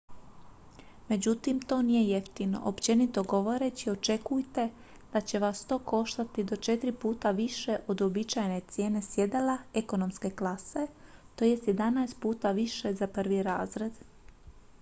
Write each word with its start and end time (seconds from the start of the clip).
međutim 1.07 1.59
to 1.61 1.81
nije 1.81 2.07
jeftino: 2.09 2.61
općenito 2.65 3.23
govoreći 3.23 3.89
očekujte 3.91 4.69
​​da 5.13 5.21
će 5.25 5.39
vas 5.39 5.65
to 5.65 5.79
koštati 5.79 6.41
i 6.41 6.43
do 6.43 6.55
četiri 6.55 6.91
puta 6.91 7.31
više 7.31 7.77
od 7.87 8.01
uobičajene 8.01 8.61
cijene 8.67 9.01
sjedala 9.01 9.57
ekonomske 9.73 10.29
klase 10.29 10.87
to 11.35 11.45
jest 11.45 11.67
jedanaest 11.67 12.17
puta 12.21 12.51
više 12.51 12.93
za 12.93 13.07
prvi 13.07 13.43
razred! 13.43 13.91